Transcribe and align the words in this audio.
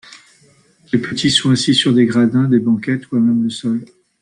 Les 0.91 0.97
petits 0.99 1.29
sont 1.29 1.51
assis 1.51 1.75
sur 1.75 1.93
des 1.93 2.07
gradins, 2.07 2.45
des 2.45 2.57
banquettes, 2.57 3.11
ou 3.11 3.17
à-même 3.17 3.43
le 3.43 3.51
sol. 3.51 3.85